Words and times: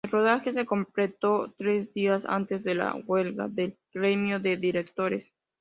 El 0.03 0.09
rodaje 0.09 0.51
se 0.51 0.65
completó 0.65 1.53
tres 1.59 1.93
días 1.93 2.25
antes 2.25 2.63
de 2.63 2.73
la 2.73 2.95
huelga 2.95 3.47
del 3.47 3.77
gremio 3.93 4.39
de 4.39 4.57
directores. 4.57 5.31